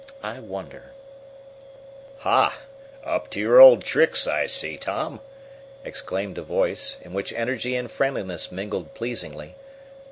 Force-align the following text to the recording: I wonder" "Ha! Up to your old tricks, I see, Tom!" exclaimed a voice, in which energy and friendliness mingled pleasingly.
I 0.23 0.39
wonder" 0.39 0.93
"Ha! 2.25 2.57
Up 3.03 3.29
to 3.29 3.39
your 3.39 3.59
old 3.59 3.83
tricks, 3.83 4.25
I 4.25 4.47
see, 4.47 4.75
Tom!" 4.75 5.19
exclaimed 5.85 6.39
a 6.39 6.41
voice, 6.41 6.97
in 7.03 7.13
which 7.13 7.33
energy 7.33 7.75
and 7.75 7.91
friendliness 7.91 8.51
mingled 8.51 8.95
pleasingly. 8.95 9.53